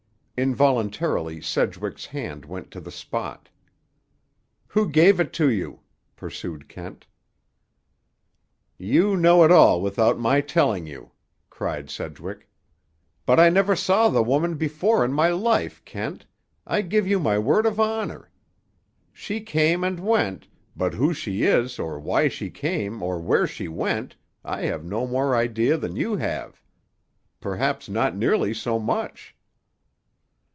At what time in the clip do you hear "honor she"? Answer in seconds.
17.79-19.41